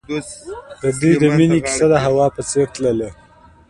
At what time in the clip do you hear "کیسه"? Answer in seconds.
1.65-1.85